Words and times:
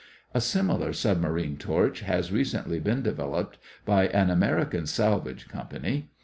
A 0.33 0.41
similar 0.41 0.93
submarine 0.93 1.57
torch 1.57 1.99
has 1.99 2.31
recently 2.31 2.79
been 2.79 3.03
developed 3.03 3.59
by 3.85 4.07
an 4.07 4.31
American 4.31 4.87
salvage 4.87 5.47
company. 5.47 6.09